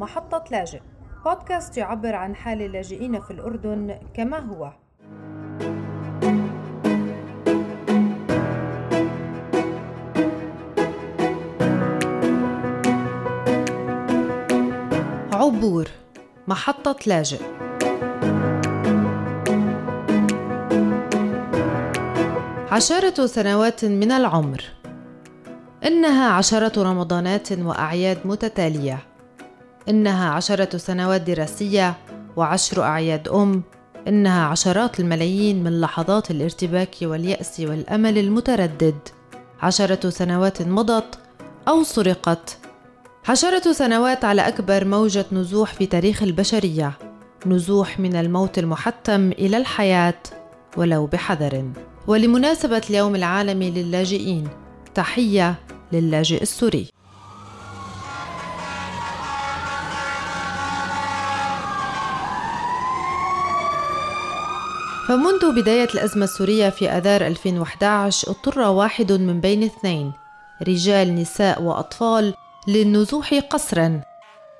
محطة 0.00 0.44
لاجئ. 0.50 0.80
بودكاست 1.24 1.78
يعبر 1.78 2.14
عن 2.14 2.36
حال 2.36 2.62
اللاجئين 2.62 3.20
في 3.20 3.30
الأردن 3.30 3.98
كما 4.14 4.38
هو. 4.38 4.72
عبور 15.32 15.88
محطة 16.48 16.96
لاجئ. 17.06 17.42
عشرة 22.72 23.26
سنوات 23.26 23.84
من 23.84 24.12
العمر. 24.12 24.64
إنها 25.86 26.30
عشرة 26.30 26.82
رمضانات 26.82 27.52
وأعياد 27.52 28.18
متتالية. 28.24 29.15
إنها 29.88 30.30
عشرة 30.30 30.76
سنوات 30.76 31.20
دراسية 31.20 31.96
وعشر 32.36 32.82
أعياد 32.82 33.28
أم 33.28 33.62
إنها 34.08 34.44
عشرات 34.44 35.00
الملايين 35.00 35.64
من 35.64 35.80
لحظات 35.80 36.30
الارتباك 36.30 36.94
واليأس 37.02 37.60
والأمل 37.60 38.18
المتردد. 38.18 38.98
عشرة 39.62 40.10
سنوات 40.10 40.62
مضت 40.62 41.18
أو 41.68 41.82
سرقت. 41.82 42.58
عشرة 43.28 43.72
سنوات 43.72 44.24
على 44.24 44.48
أكبر 44.48 44.84
موجة 44.84 45.24
نزوح 45.32 45.74
في 45.74 45.86
تاريخ 45.86 46.22
البشرية. 46.22 46.92
نزوح 47.46 48.00
من 48.00 48.16
الموت 48.16 48.58
المحتم 48.58 49.30
إلى 49.30 49.56
الحياة 49.56 50.22
ولو 50.76 51.06
بحذر. 51.06 51.64
ولمناسبة 52.06 52.82
اليوم 52.90 53.14
العالمي 53.14 53.70
للاجئين 53.70 54.48
تحية 54.94 55.54
للاجئ 55.92 56.42
السوري. 56.42 56.95
فمنذ 65.06 65.62
بداية 65.62 65.88
الأزمة 65.94 66.24
السورية 66.24 66.68
في 66.68 66.88
أذار 66.88 67.26
2011 67.26 68.30
اضطر 68.30 68.60
واحد 68.60 69.12
من 69.12 69.40
بين 69.40 69.62
اثنين 69.62 70.12
رجال 70.62 71.14
نساء 71.14 71.62
وأطفال 71.62 72.34
للنزوح 72.68 73.34
قسرا 73.34 74.00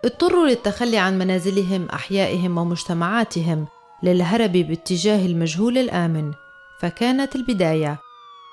اضطروا 0.04 0.46
للتخلي 0.46 0.98
عن 0.98 1.18
منازلهم 1.18 1.88
أحيائهم 1.88 2.58
ومجتمعاتهم 2.58 3.66
للهرب 4.02 4.52
باتجاه 4.52 5.26
المجهول 5.26 5.78
الآمن. 5.78 6.32
فكانت 6.80 7.36
البداية. 7.36 7.98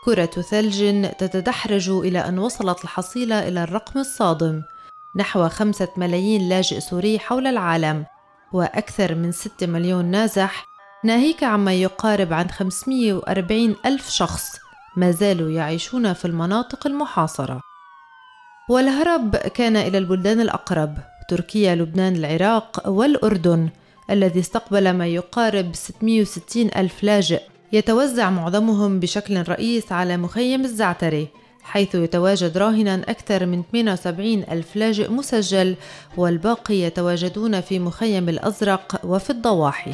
كرة 0.05 0.25
ثلج 0.25 1.05
تتدحرج 1.19 1.89
إلى 1.89 2.19
أن 2.19 2.39
وصلت 2.39 2.83
الحصيلة 2.83 3.47
إلى 3.47 3.63
الرقم 3.63 3.99
الصادم 3.99 4.61
نحو 5.15 5.49
خمسة 5.49 5.87
ملايين 5.97 6.49
لاجئ 6.49 6.79
سوري 6.79 7.19
حول 7.19 7.47
العالم 7.47 8.05
وأكثر 8.53 9.15
من 9.15 9.31
ستة 9.31 9.67
مليون 9.67 10.05
نازح 10.05 10.72
ناهيك 11.05 11.43
عما 11.43 11.73
يقارب 11.73 12.33
عن 12.33 12.49
540 12.49 13.75
ألف 13.85 14.09
شخص 14.09 14.59
ما 14.97 15.11
زالوا 15.11 15.49
يعيشون 15.49 16.13
في 16.13 16.25
المناطق 16.25 16.87
المحاصرة. 16.87 17.61
والهرب 18.69 19.35
كان 19.35 19.75
إلى 19.75 19.97
البلدان 19.97 20.41
الأقرب 20.41 20.97
تركيا، 21.29 21.75
لبنان، 21.75 22.15
العراق 22.15 22.89
والأردن 22.89 23.69
الذي 24.09 24.39
استقبل 24.39 24.93
ما 24.93 25.07
يقارب 25.07 25.75
660 25.75 26.69
ألف 26.75 27.03
لاجئ. 27.03 27.41
يتوزع 27.73 28.29
معظمهم 28.29 28.99
بشكل 28.99 29.43
رئيس 29.49 29.91
على 29.91 30.17
مخيم 30.17 30.61
الزعتري 30.61 31.27
حيث 31.63 31.95
يتواجد 31.95 32.57
راهنا 32.57 32.95
أكثر 32.95 33.45
من 33.45 33.63
78 33.71 34.43
ألف 34.51 34.75
لاجئ 34.75 35.11
مسجل 35.11 35.75
والباقي 36.17 36.75
يتواجدون 36.75 37.61
في 37.61 37.79
مخيم 37.79 38.29
الأزرق 38.29 39.01
وفي 39.03 39.29
الضواحي. 39.29 39.93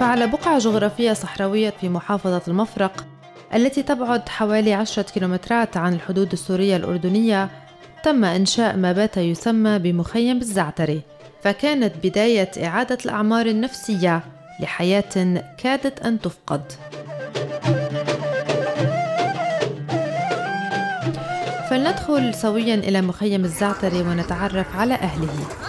فعلى 0.00 0.26
بقعة 0.26 0.58
جغرافية 0.58 1.12
صحراوية 1.12 1.70
في 1.80 1.88
محافظة 1.88 2.42
المفرق 2.48 3.06
التي 3.54 3.82
تبعد 3.82 4.28
حوالي 4.28 4.74
عشرة 4.74 5.02
كيلومترات 5.02 5.76
عن 5.76 5.94
الحدود 5.94 6.32
السورية 6.32 6.76
الأردنية 6.76 7.48
تم 8.04 8.24
إنشاء 8.24 8.76
ما 8.76 8.92
بات 8.92 9.16
يسمى 9.16 9.78
بمخيم 9.78 10.36
الزعتري 10.36 11.02
فكانت 11.42 11.92
بداية 12.06 12.50
إعادة 12.64 12.98
الأعمار 13.04 13.46
النفسية 13.46 14.22
لحياة 14.60 15.42
كادت 15.58 16.00
أن 16.00 16.20
تفقد. 16.20 16.62
فلندخل 21.70 22.34
سويا 22.34 22.74
إلى 22.74 23.00
مخيم 23.02 23.44
الزعتري 23.44 24.00
ونتعرف 24.00 24.76
على 24.76 24.94
أهله. 24.94 25.67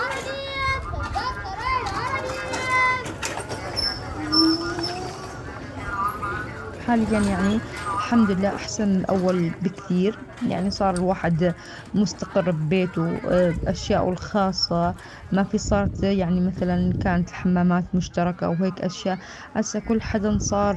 حاليا 6.90 7.20
يعني 7.20 7.60
الحمد 7.96 8.32
لله 8.32 8.56
أحسن 8.56 8.88
من 8.88 8.96
الأول 8.96 9.52
بكثير. 9.62 10.20
يعني 10.50 10.72
صار 10.72 10.96
الواحد 10.96 11.54
مستقر 11.94 12.52
ببيته 12.52 13.20
بأشياءه 13.66 14.10
الخاصة 14.10 14.96
ما 15.32 15.44
في 15.44 15.58
صارت 15.58 16.04
يعني 16.04 16.40
مثلا 16.42 16.94
كانت 16.94 17.30
الحمامات 17.30 17.84
مشتركة 17.96 18.50
وهيك 18.50 18.82
أشياء. 18.82 19.18
هسه 19.56 19.80
كل 19.80 20.02
حدا 20.02 20.38
صار 20.38 20.76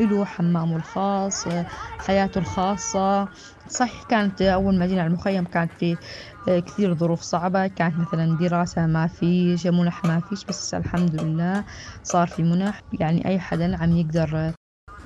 له 0.00 0.24
حمامه 0.24 0.76
الخاص 0.76 1.48
حياته 1.98 2.38
الخاصة. 2.38 3.28
صحيح 3.68 4.02
كانت 4.02 4.42
أول 4.42 4.78
ما 4.78 4.86
جينا 4.86 5.00
على 5.02 5.08
المخيم 5.08 5.44
كانت 5.44 5.70
في 5.72 5.96
كثير 6.46 6.94
ظروف 6.94 7.20
صعبة. 7.20 7.66
كانت 7.66 7.94
مثلا 7.98 8.36
دراسة 8.36 8.86
ما 8.86 9.06
فيش 9.06 9.66
منح 9.66 10.04
ما 10.04 10.20
فيش 10.20 10.44
بس 10.44 10.74
الحمد 10.74 11.22
لله 11.22 11.64
صار 12.02 12.26
في 12.26 12.42
منح. 12.42 12.80
يعني 12.92 13.28
أي 13.28 13.38
حدا 13.38 13.76
عم 13.82 13.96
يقدر 13.96 14.52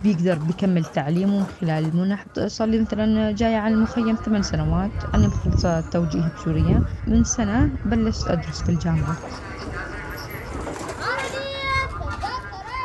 بيقدر 0.03 0.39
بيكمل 0.39 0.85
تعليمه 0.85 1.39
من 1.39 1.47
خلال 1.61 1.85
المنح. 1.85 2.25
صار 2.47 2.69
لي 2.69 2.81
مثلا 2.81 3.33
جاية 3.33 3.57
على 3.57 3.75
المخيم 3.75 4.15
ثمان 4.15 4.43
سنوات. 4.43 4.91
أنا 5.15 5.29
مخلصة 5.29 5.81
توجيه 5.81 6.33
بسوريا. 6.37 6.83
من 7.07 7.25
سنة 7.25 7.71
بلشت 7.85 8.29
أدرس 8.29 8.63
في 8.63 8.69
الجامعة. 8.69 9.17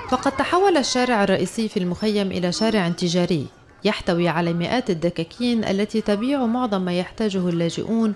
فقد 0.09 0.31
تحول 0.31 0.77
الشارع 0.77 1.23
الرئيسي 1.23 1.69
في 1.69 1.77
المخيم 1.77 2.27
إلى 2.27 2.51
شارع 2.51 2.89
تجاري 2.89 3.47
يحتوي 3.83 4.27
على 4.27 4.53
مئات 4.53 4.89
الدكاكين 4.89 5.63
التي 5.63 6.01
تبيع 6.01 6.45
معظم 6.45 6.81
ما 6.81 6.99
يحتاجه 6.99 7.49
اللاجئون 7.49 8.13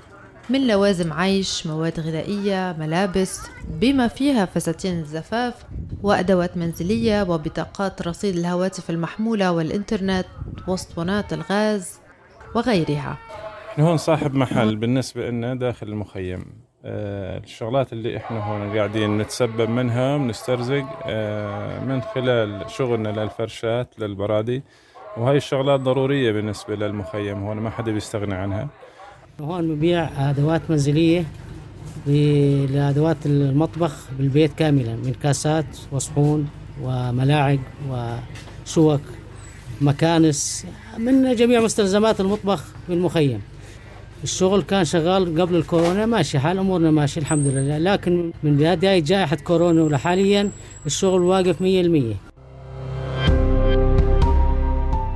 من 0.49 0.67
لوازم 0.67 1.13
عيش 1.13 1.67
مواد 1.67 1.99
غذائية 1.99 2.75
ملابس 2.79 3.41
بما 3.69 4.07
فيها 4.07 4.45
فساتين 4.45 4.99
الزفاف 4.99 5.65
وأدوات 6.03 6.57
منزلية 6.57 7.21
وبطاقات 7.21 8.07
رصيد 8.07 8.35
الهواتف 8.35 8.89
المحمولة 8.89 9.51
والإنترنت 9.51 10.25
واسطوانات 10.67 11.33
الغاز 11.33 11.99
وغيرها. 12.55 13.17
إحنا 13.71 13.85
هون 13.89 13.97
صاحب 13.97 14.35
محل 14.35 14.75
بالنسبة 14.75 15.29
لنا 15.29 15.55
داخل 15.55 15.87
المخيم. 15.87 16.45
آه 16.85 17.37
الشغلات 17.37 17.93
اللي 17.93 18.17
إحنا 18.17 18.39
هون 18.39 18.77
قاعدين 18.77 19.17
نتسبب 19.17 19.69
منها 19.69 20.15
ونسترزق 20.15 20.85
آه 21.05 21.79
من 21.79 22.01
خلال 22.01 22.71
شغلنا 22.71 23.09
للفرشات 23.09 23.99
للبرادي. 23.99 24.63
وهي 25.17 25.37
الشغلات 25.37 25.79
ضرورية 25.79 26.31
بالنسبة 26.31 26.75
للمخيم 26.75 27.43
هون 27.43 27.57
ما 27.57 27.69
حدا 27.69 27.91
بيستغني 27.91 28.35
عنها. 28.35 28.67
هون 29.41 29.75
ببيع 29.75 30.29
أدوات 30.29 30.61
منزلية 30.69 31.25
لأدوات 32.73 33.17
المطبخ 33.25 34.07
بالبيت 34.17 34.51
كاملا 34.53 34.95
من 34.95 35.13
كاسات 35.23 35.65
وصحون 35.91 36.47
وملاعق 36.83 37.59
وشوك 37.89 39.01
مكانس 39.81 40.65
من 40.97 41.35
جميع 41.35 41.61
مستلزمات 41.61 42.19
المطبخ 42.19 42.63
بالمخيم 42.89 43.41
الشغل 44.23 44.61
كان 44.61 44.85
شغال 44.85 45.41
قبل 45.41 45.55
الكورونا 45.55 46.05
ماشي 46.05 46.39
حال 46.39 46.57
أمورنا 46.57 46.91
ماشي 46.91 47.19
الحمد 47.19 47.47
لله. 47.47 47.77
لكن 47.77 48.31
من 48.43 48.55
بداية 48.57 48.99
جائحة 48.99 49.35
كورونا 49.35 49.83
ولحاليا 49.83 50.49
الشغل 50.85 51.21
واقف 51.21 51.55
100% 51.59 52.34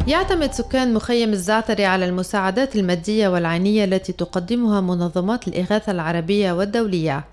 يعتمد 0.09 0.51
سكان 0.51 0.94
مخيم 0.94 1.33
الزعتري 1.33 1.85
على 1.85 2.06
المساعدات 2.06 2.75
المادية 2.75 3.27
والعينية 3.27 3.83
التي 3.83 4.13
تقدمها 4.13 4.81
منظمات 4.81 5.47
الإغاثة 5.47 5.91
العربية 5.91 6.51
والدولية، 6.51 7.25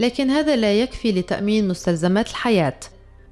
لكن 0.00 0.30
هذا 0.30 0.56
لا 0.56 0.74
يكفي 0.74 1.12
لتأمين 1.12 1.68
مستلزمات 1.68 2.30
الحياة، 2.30 2.80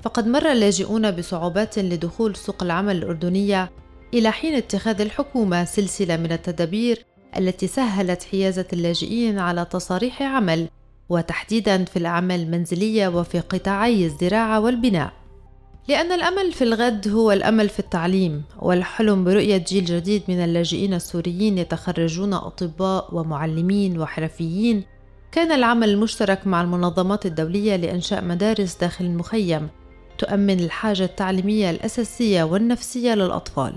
فقد 0.03 0.27
مر 0.27 0.53
اللاجئون 0.53 1.11
بصعوبات 1.11 1.79
لدخول 1.79 2.37
سوق 2.37 2.63
العمل 2.63 2.97
الأردنية 2.97 3.71
إلى 4.15 4.31
حين 4.31 4.55
اتخاذ 4.55 5.01
الحكومة 5.01 5.65
سلسلة 5.65 6.17
من 6.17 6.33
التدابير 6.33 7.05
التي 7.39 7.67
سهلت 7.67 8.23
حيازة 8.23 8.67
اللاجئين 8.73 9.39
على 9.39 9.65
تصاريح 9.65 10.23
عمل، 10.23 10.69
وتحديدا 11.09 11.85
في 11.85 11.97
الأعمال 11.97 12.41
المنزلية 12.41 13.09
وفي 13.09 13.41
قطاعي 13.41 14.07
الزراعة 14.07 14.61
والبناء. 14.61 15.22
لأن 15.89 16.13
الأمل 16.13 16.53
في 16.53 16.65
الغد 16.65 17.09
هو 17.09 17.33
الأمل 17.33 17.69
في 17.69 17.79
التعليم 17.79 18.43
والحلم 18.59 19.25
برؤية 19.25 19.57
جيل 19.57 19.85
جديد 19.85 20.23
من 20.29 20.45
اللاجئين 20.45 20.95
السوريين 20.95 21.59
يتخرجون 21.59 22.35
أطباء 22.35 23.09
ومعلمين 23.13 24.01
وحرفيين. 24.01 24.85
كان 25.33 25.53
العمل 25.53 25.89
المشترك 25.89 26.47
مع 26.47 26.61
المنظمات 26.61 27.27
الدولية 27.27 27.77
لإنشاء 27.77 28.25
مدارس 28.25 28.77
داخل 28.81 29.05
المخيم 29.05 29.69
تؤمن 30.19 30.61
الحاجة 30.61 31.05
التعليمية 31.05 31.71
الأساسية 31.71 32.43
والنفسية 32.43 33.15
للأطفال. 33.15 33.75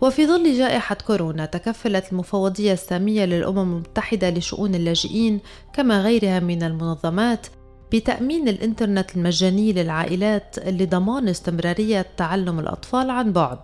وفي 0.00 0.26
ظل 0.26 0.58
جائحة 0.58 0.96
كورونا 1.06 1.46
تكفلت 1.46 2.12
المفوضية 2.12 2.72
السامية 2.72 3.24
للأمم 3.24 3.74
المتحدة 3.74 4.30
لشؤون 4.30 4.74
اللاجئين 4.74 5.40
كما 5.72 6.02
غيرها 6.02 6.40
من 6.40 6.62
المنظمات 6.62 7.46
بتأمين 7.92 8.48
الإنترنت 8.48 9.16
المجاني 9.16 9.72
للعائلات 9.72 10.56
لضمان 10.58 11.28
استمرارية 11.28 12.06
تعلم 12.16 12.58
الأطفال 12.58 13.10
عن 13.10 13.32
بعد. 13.32 13.58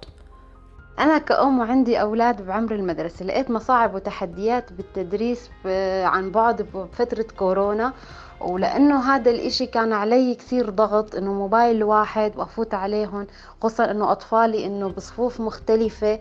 أنا 0.98 1.18
كأم 1.18 1.58
وعندي 1.58 2.00
أولاد 2.00 2.46
بعمر 2.46 2.74
المدرسة 2.74 3.24
لقيت 3.24 3.50
مصاعب 3.50 3.94
وتحديات 3.94 4.72
بالتدريس 4.72 5.50
عن 6.04 6.30
بعد 6.30 6.66
بفترة 6.74 7.26
كورونا 7.38 7.92
ولأنه 8.40 9.00
هذا 9.14 9.30
الإشي 9.30 9.66
كان 9.66 9.92
علي 9.92 10.34
كثير 10.34 10.70
ضغط 10.70 11.14
إنه 11.14 11.32
موبايل 11.32 11.84
واحد 11.84 12.32
وأفوت 12.36 12.74
عليهم 12.74 13.26
خصوصا 13.62 13.90
إنه 13.90 14.12
أطفالي 14.12 14.66
إنه 14.66 14.88
بصفوف 14.88 15.40
مختلفة. 15.40 16.18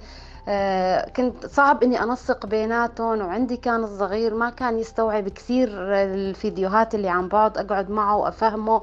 كنت 1.15 1.45
صعب 1.45 1.83
إني 1.83 2.03
أنسق 2.03 2.45
بيناتهم 2.45 3.21
وعندي 3.21 3.57
كان 3.57 3.83
الصغير 3.83 4.33
ما 4.35 4.49
كان 4.49 4.79
يستوعب 4.79 5.29
كثير 5.29 5.69
الفيديوهات 5.93 6.95
اللي 6.95 7.09
عن 7.09 7.27
بعد 7.27 7.57
أقعد 7.57 7.89
معه 7.91 8.17
وأفهمه. 8.17 8.81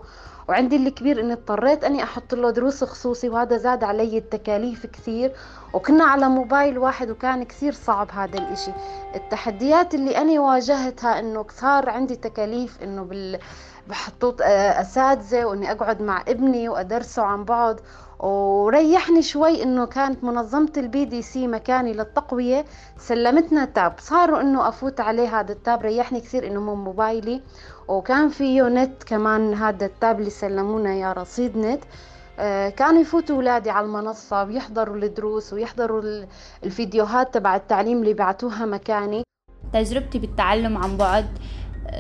وعندي 0.49 0.77
الكبير 0.77 1.21
إني 1.21 1.33
اضطريت 1.33 1.85
إني 1.85 2.03
أحط 2.03 2.35
له 2.35 2.51
دروس 2.51 2.85
خصوصي 2.85 3.29
وهذا 3.29 3.57
زاد 3.57 3.85
علي 3.85 4.19
التكاليف 4.19 4.87
كثير. 4.87 5.33
وكنا 5.73 6.05
على 6.05 6.29
موبايل 6.29 6.79
واحد 6.79 7.11
وكان 7.11 7.45
كثير 7.45 7.73
صعب 7.73 8.11
هذا 8.11 8.39
الإشي. 8.39 8.73
التحديات 9.15 9.95
اللي 9.95 10.17
أنا 10.19 10.41
واجهتها 10.41 11.19
إنه 11.19 11.47
صار 11.57 11.91
عندي 11.91 12.17
تكاليف 12.17 12.83
إنه 12.83 13.03
بال 13.03 13.39
بحطوط 13.89 14.43
آه، 14.43 14.81
أساتذة 14.81 15.45
وإني 15.45 15.73
أقعد 15.73 16.03
مع 16.03 16.25
ابني 16.29 16.69
وأدرسه 16.69 17.23
عن 17.23 17.45
بعد. 17.45 17.81
وريحني 18.21 19.23
شوي 19.23 19.63
إنه 19.63 19.85
كانت 19.85 20.25
منظمة 20.25 20.73
البي 20.77 21.05
دي 21.05 21.23
سي 21.23 21.47
مكاني 21.47 21.93
للتقوية 21.93 22.65
سلمتنا 22.99 23.65
tab 23.65 23.95
صاروا 23.99 24.41
إنه 24.41 24.69
أفوت 24.69 25.01
عليه 25.01 25.41
هذا 25.41 25.53
ال 25.53 25.60
tab 25.60 25.83
ريحني 25.83 26.21
كثير 26.21 26.47
إنه 26.47 26.61
من 26.61 26.85
موبايلي. 26.85 27.43
وكان 27.89 28.29
فيه 28.29 28.63
نت 28.63 29.03
كمان 29.03 29.55
هذا 29.55 29.87
التاب 29.87 30.19
اللي 30.19 30.31
سلمونا 30.31 30.95
يا 30.95 31.13
رصيد 31.13 31.57
نت. 31.59 31.81
آه، 32.39 32.69
كانوا 32.69 33.01
يفوتوا 33.01 33.37
اولادي 33.37 33.71
على 33.71 33.87
المنصة 33.87 34.45
ويحضروا 34.45 34.97
الدروس 34.97 35.53
ويحضروا 35.53 36.03
الفيديوهات 36.65 37.35
تبع 37.35 37.57
التعليم 37.57 37.99
اللي 37.99 38.15
بعتوها 38.15 38.67
مكاني. 38.67 39.23
تجربتي 39.73 40.19
بالتعلم 40.19 40.79
عن 40.79 40.97
بعد 40.97 41.27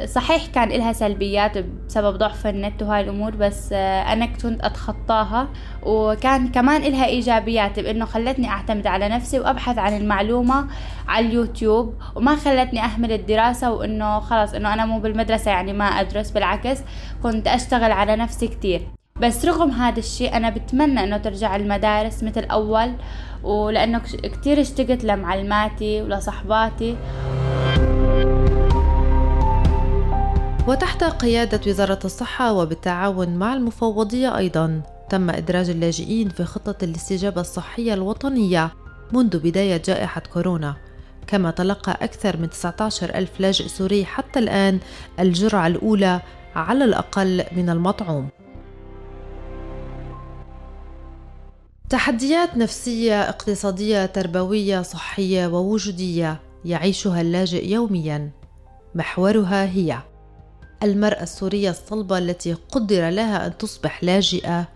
صحيح 0.05 0.46
كان 0.46 0.73
إلها 0.73 0.93
سلبيات 0.93 1.58
بسبب 1.58 2.17
ضعف 2.17 2.46
النت 2.46 2.82
وهاي 2.82 3.00
الأمور 3.00 3.37
بس 3.37 3.69
آه، 3.73 4.12
أنا 4.12 4.26
كنت 4.26 4.64
أتخطاها 4.64 5.49
وكان 5.82 6.49
كمان 6.49 6.82
إلها 6.82 7.06
إيجابيات 7.06 7.81
بأنه 7.81 8.05
خلتني 8.05 8.49
أعتمد 8.49 8.87
على 8.87 9.08
نفسي 9.08 9.40
وأبحث 9.40 9.79
عن 9.79 9.96
المعلومة 9.96 10.67
على 11.08 11.26
اليوتيوب 11.26 11.94
وما 12.17 12.37
خلتني 12.37 12.85
أهمل 12.85 13.12
الدراسة 13.12 13.73
وإنه 13.73 14.20
خلاص 14.20 14.55
إنه 14.55 14.75
أنا 14.75 14.85
مو 14.87 14.99
بالمدرسة 14.99 15.50
يعني 15.50 15.73
ما 15.73 15.85
أدرس 15.85 16.31
بالعكس 16.31 16.79
كنت 17.23 17.49
أشتغل 17.49 17.93
على 17.93 18.17
نفسي 18.17 18.49
كتير. 18.49 18.81
بس 19.20 19.44
رغم 19.44 19.70
هذا 19.70 19.99
الشيء 19.99 20.37
أنا 20.37 20.50
بتمنى 20.50 21.05
إنه 21.05 21.17
ترجع 21.17 21.56
المدارس 21.56 22.23
مثل 22.23 22.44
أول 22.44 22.93
ولأنه 23.43 23.99
كتير 24.23 24.61
اشتقت 24.61 25.05
لمعلماتي 25.05 26.02
ولصحباتي 26.02 26.96
وتحت 30.69 31.05
قيادة 31.05 31.61
وزارة 31.67 31.99
الصحة 32.05 32.53
وبالتعاون 32.53 33.37
مع 33.37 33.55
المفوضية 33.55 34.37
أيضا 34.37 34.82
تم 35.11 35.31
إدراج 35.31 35.70
اللاجئين 35.70 36.29
في 36.29 36.44
خطة 36.44 36.85
الاستجابة 36.85 37.41
الصحية 37.41 37.94
الوطنية 37.94 38.70
منذ 39.12 39.38
بداية 39.38 39.82
جائحة 39.85 40.23
كورونا. 40.32 40.76
كما 41.26 41.50
تلقى 41.50 41.99
أكثر 42.05 42.37
من 42.37 42.50
19 42.50 43.15
ألف 43.15 43.41
لاجئ 43.41 43.69
سوري 43.69 44.05
حتى 44.05 44.38
الآن 44.38 44.81
الجرعة 45.20 45.67
الأولى 45.67 46.20
على 46.55 46.85
الأقل 46.85 47.44
من 47.56 47.71
المطعوم. 47.71 48.29
تحديات 51.91 52.56
نفسية 52.56 53.29
اقتصادية 53.29 54.06
تربوية 54.06 54.82
صحية 54.82 55.47
ووجودية 55.47 56.41
يعيشها 56.64 57.21
اللاجئ 57.21 57.69
يوميا. 57.69 58.31
محورها 58.94 59.64
هي 59.64 59.99
المرأة 60.83 61.23
السورية 61.23 61.71
الصلبة 61.71 62.19
التي 62.19 62.53
قدر 62.53 63.09
لها 63.09 63.47
أن 63.47 63.59
تصبح 63.59 64.05
لاجئة 64.05 64.69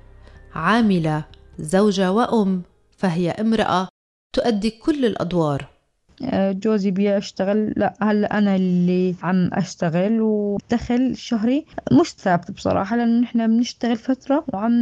عاملة 0.54 1.24
زوجة 1.58 2.12
وأم 2.12 2.62
فهي 2.96 3.30
امرأة 3.30 3.88
تؤدي 4.32 4.70
كل 4.70 5.04
الأدوار. 5.04 5.68
آه، 6.24 6.52
جوزي 6.52 6.90
بيشتغل. 6.90 7.72
لا 7.76 7.94
هلا 8.02 8.38
أنا 8.38 8.56
اللي 8.56 9.14
عم 9.22 9.50
أشتغل 9.52 10.20
ودخل 10.20 11.16
شهري 11.16 11.66
مش 11.92 12.08
ثابت 12.12 12.50
بصراحة 12.50 12.96
لأنه 12.96 13.20
نحن 13.20 13.46
بنشتغل 13.46 13.96
فترة 13.96 14.44
وعم 14.52 14.72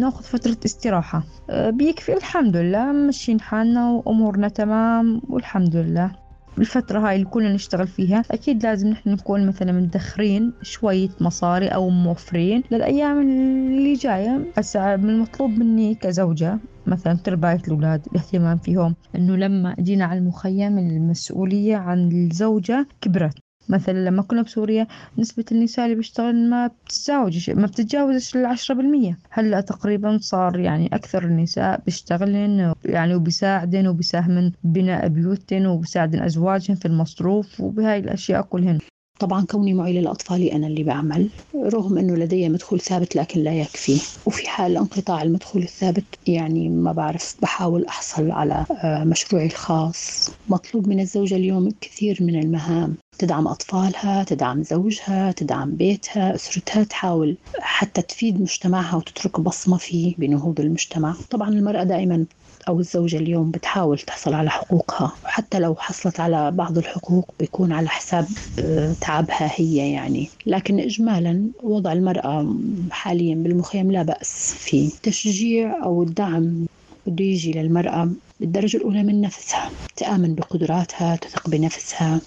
ناخذ 0.00 0.22
فترة 0.22 0.56
استراحة. 0.64 1.22
آه، 1.50 1.70
بيكفي 1.70 2.12
الحمد 2.14 2.56
لله. 2.56 2.92
ماشيين 2.92 3.40
حالنا 3.40 3.90
وأمورنا 3.90 4.48
تمام 4.48 5.22
والحمد 5.28 5.76
لله. 5.76 6.29
بالفترة 6.60 6.98
هاي 6.98 7.14
اللي 7.14 7.26
كلنا 7.26 7.52
نشتغل 7.52 7.86
فيها 7.86 8.22
أكيد 8.30 8.62
لازم 8.62 8.88
نحن 8.88 9.10
نكون 9.10 9.46
مثلا 9.46 9.72
مدخرين 9.72 10.52
شوية 10.62 11.08
مصاري 11.20 11.68
أو 11.68 11.88
موفرين 11.88 12.62
للأيام 12.70 13.20
اللي 13.20 13.94
جاية. 13.94 14.52
هسا 14.56 14.96
من 14.96 15.10
المطلوب 15.10 15.50
مني 15.50 15.94
كزوجة 15.94 16.58
مثلا 16.86 17.14
ترباية 17.14 17.60
الأولاد 17.68 18.06
الاهتمام 18.12 18.58
فيهم 18.58 18.96
إنه 19.16 19.36
لما 19.36 19.76
جينا 19.80 20.04
على 20.04 20.18
المخيم 20.18 20.78
المسؤولية 20.78 21.76
عن 21.76 22.12
الزوجة 22.12 22.88
كبرت. 23.00 23.34
مثلا 23.70 24.04
لما 24.04 24.22
كنا 24.22 24.42
بسوريا 24.42 24.86
نسبة 25.18 25.44
النساء 25.52 25.84
اللي 25.84 25.96
بيشتغلن 25.96 26.50
ما 26.50 26.66
بتتزاوج 26.66 27.50
ما 27.50 27.66
بتتجاوزش 27.66 28.36
العشرة 28.36 28.74
بالمية. 28.74 29.18
هلأ 29.30 29.60
تقريبا 29.60 30.18
صار 30.22 30.58
يعني 30.58 30.86
أكثر 30.92 31.24
النساء 31.24 31.80
بيشتغلن 31.84 32.74
يعني 32.84 33.14
وبيساعدن 33.14 33.86
وبيساهمن 33.86 34.52
بناء 34.64 35.08
بيوتن 35.08 35.66
وبيساعدن 35.66 36.22
أزواجهن 36.22 36.74
في 36.74 36.86
المصروف 36.86 37.60
وبهاي 37.60 37.98
الأشياء 37.98 38.42
كلهن. 38.42 38.78
طبعا 39.20 39.44
كوني 39.44 39.74
معي 39.74 40.00
للأطفال 40.00 40.42
أنا 40.42 40.66
اللي 40.66 40.82
بعمل 40.82 41.28
رغم 41.54 41.98
أنه 41.98 42.16
لدي 42.16 42.48
مدخول 42.48 42.80
ثابت 42.80 43.16
لكن 43.16 43.40
لا 43.40 43.52
يكفي. 43.52 44.00
وفي 44.26 44.48
حال 44.48 44.76
انقطاع 44.76 45.22
المدخول 45.22 45.62
الثابت 45.62 46.04
يعني 46.26 46.68
ما 46.68 46.92
بعرف 46.92 47.36
بحاول 47.42 47.84
أحصل 47.84 48.30
على 48.30 48.64
آه، 48.70 49.04
مشروعي 49.04 49.46
الخاص. 49.46 50.30
مطلوب 50.48 50.88
من 50.88 51.00
الزوجة 51.00 51.34
اليوم 51.34 51.68
كثير 51.80 52.18
من 52.20 52.38
المهام. 52.38 52.94
تدعم 53.20 53.48
أطفالها 53.48 54.24
تدعم 54.24 54.62
زوجها 54.62 55.32
تدعم 55.32 55.76
بيتها 55.76 56.34
أسرتها 56.34 56.84
تحاول 56.84 57.38
حتى 57.60 58.02
تفيد 58.02 58.40
مجتمعها 58.40 58.96
وتترك 58.96 59.40
بصمة 59.40 59.76
فيه 59.78 60.14
بنهوض 60.18 60.60
المجتمع. 60.60 61.16
طبعا 61.30 61.48
المرأة 61.48 61.82
دائما 61.84 62.26
أو 62.68 62.80
الزوجة 62.80 63.16
اليوم 63.16 63.50
بتحاول 63.50 63.98
تحصل 63.98 64.34
على 64.34 64.50
حقوقها. 64.50 65.18
وحتى 65.24 65.58
لو 65.58 65.74
حصلت 65.74 66.20
على 66.20 66.50
بعض 66.50 66.78
الحقوق 66.78 67.34
بيكون 67.40 67.72
على 67.72 67.88
حساب 67.88 68.28
آه، 68.58 68.96
تعبها 69.00 69.50
هي 69.56 69.92
يعني. 69.92 70.32
لكن 70.46 70.80
إجمالا 70.80 71.52
وضع 71.62 71.92
المرأة 71.92 72.56
حاليا 72.90 73.34
بالمخيم 73.34 73.92
لا 73.92 74.02
بأس 74.02 74.54
فيه. 74.58 74.90
تشجيع 75.02 75.84
أو 75.84 76.02
الدعم 76.02 76.66
بده 77.06 77.24
يجي 77.24 77.52
للمرأة 77.52 78.10
بالدرجة 78.40 78.76
الأولى 78.76 79.02
من 79.02 79.20
نفسها. 79.20 79.72
تآمن 79.96 80.34
بقدراتها 80.34 81.16
تثق 81.16 81.48
بنفسها. 81.48 82.20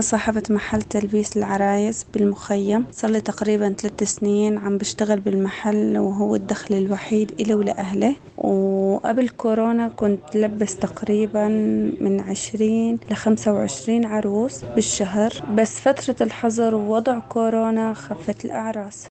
صاحبة 0.00 0.42
محل 0.50 0.82
تلبيس 0.82 1.36
العرايس 1.36 2.06
بالمخيم. 2.14 2.86
صار 2.92 3.10
لي 3.10 3.20
تقريبا 3.20 3.72
ثلاث 3.72 4.02
سنين 4.02 4.58
عم 4.58 4.78
بشتغل 4.78 5.20
بالمحل 5.20 5.98
وهو 5.98 6.34
الدخل 6.34 6.74
الوحيد 6.74 7.32
إلي 7.40 7.54
ولأهله 7.54 8.16
وقبل 8.36 9.28
كورونا 9.28 9.88
كنت 9.88 10.36
لبس 10.36 10.76
تقريبا 10.76 11.48
من 12.00 12.20
عشرين 12.20 12.98
لخمسة 13.10 13.52
وعشرين 13.52 14.04
عروس 14.04 14.64
بالشهر. 14.64 15.32
بس 15.54 15.80
فترة 15.80 16.16
الحظر 16.20 16.74
ووضع 16.74 17.18
كورونا 17.18 17.94
خفت 17.94 18.44
الأعراس. 18.44 19.06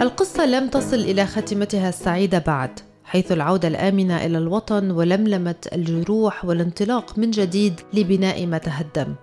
القصة 0.00 0.46
لم 0.46 0.68
تصل 0.68 0.96
إلى 0.96 1.26
ختمتها 1.26 1.88
السعيدة 1.88 2.38
بعد. 2.38 2.80
حيث 3.06 3.32
العودة 3.32 3.68
الآمنة 3.68 4.26
إلى 4.26 4.38
الوطن 4.38 4.90
ولملمة 4.90 5.54
الجروح 5.72 6.44
والانطلاق 6.44 7.18
من 7.18 7.30
جديد 7.30 7.80
لبناء 7.92 8.46
ما 8.46 8.58
تهدم. 8.58 9.14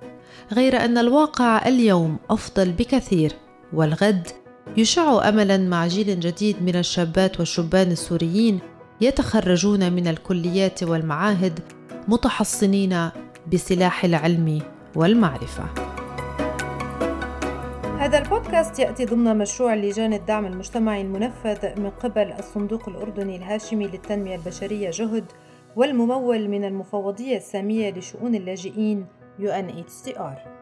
غير 0.53 0.85
أن 0.85 0.97
الواقع 0.97 1.67
اليوم 1.67 2.17
أفضل 2.29 2.71
بكثير 2.71 3.33
والغد 3.73 4.27
يشع 4.77 5.29
املا 5.29 5.57
مع 5.57 5.87
جيل 5.87 6.19
جديد 6.19 6.63
من 6.63 6.75
الشابات 6.75 7.39
والشبان 7.39 7.91
السوريين 7.91 8.59
يتخرجون 9.01 9.93
من 9.93 10.07
الكليات 10.07 10.83
والمعاهد 10.83 11.59
متحصنين 12.07 13.09
بسلاح 13.53 14.05
العلم 14.05 14.61
والمعرفة. 14.95 15.92
هذا 18.03 18.17
البودكاست 18.17 18.79
يأتي 18.79 19.05
ضمن 19.05 19.37
مشروع 19.37 19.75
لجان 19.75 20.13
الدعم 20.13 20.45
المجتمعي 20.45 21.01
المنفذ 21.01 21.81
من 21.81 21.89
قبل 21.89 22.31
الصندوق 22.31 22.89
الأردني 22.89 23.35
الهاشمي 23.35 23.87
للتنمية 23.87 24.35
البشرية 24.35 24.89
جهد 24.89 25.25
والممول 25.75 26.47
من 26.47 26.63
المفوضية 26.63 27.37
السامية 27.37 27.91
لشؤون 27.91 28.35
اللاجئين 28.35 29.05
UNHCR 29.39 30.52